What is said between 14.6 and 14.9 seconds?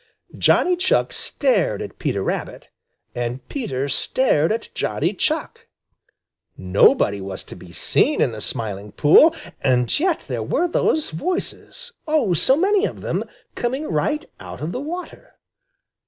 of the